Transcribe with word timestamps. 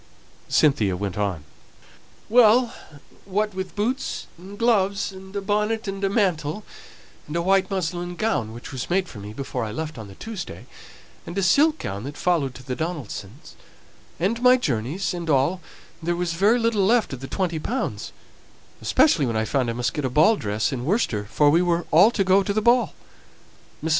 Cynthia 0.49 0.97
went 0.97 1.15
on, 1.15 1.43
"Well, 2.27 2.73
what 3.25 3.53
with 3.53 3.75
boots 3.75 4.25
and 4.35 4.57
gloves, 4.57 5.11
and 5.11 5.35
a 5.35 5.41
bonnet 5.41 5.87
and 5.87 6.03
a 6.03 6.09
mantle, 6.09 6.63
and 7.27 7.35
a 7.35 7.41
white 7.43 7.69
muslin 7.69 8.15
gown, 8.15 8.51
which 8.51 8.71
was 8.71 8.89
made 8.89 9.07
for 9.07 9.19
me 9.19 9.31
before 9.31 9.63
I 9.63 9.71
left 9.71 9.99
on 9.99 10.15
Tuesday, 10.17 10.65
and 11.27 11.37
a 11.37 11.43
silk 11.43 11.77
gown 11.77 12.03
that 12.05 12.17
followed 12.17 12.55
to 12.55 12.63
the 12.63 12.75
Donaldsons', 12.75 13.53
and 14.19 14.41
my 14.41 14.57
journeys, 14.57 15.13
and 15.13 15.29
all, 15.29 15.61
there 16.01 16.15
was 16.15 16.33
very 16.33 16.57
little 16.57 16.83
left 16.83 17.13
of 17.13 17.19
the 17.19 17.27
twenty 17.27 17.59
pounds, 17.59 18.11
especially 18.81 19.27
when 19.27 19.37
I 19.37 19.45
found 19.45 19.69
I 19.69 19.73
must 19.73 19.93
get 19.93 20.03
a 20.03 20.09
ball 20.09 20.35
dress 20.35 20.71
in 20.71 20.83
Worcester, 20.83 21.25
for 21.25 21.51
we 21.51 21.61
were 21.61 21.85
all 21.91 22.09
to 22.09 22.23
go 22.23 22.41
to 22.41 22.53
the 22.53 22.59
Ball. 22.63 22.95
Mrs. 23.85 23.89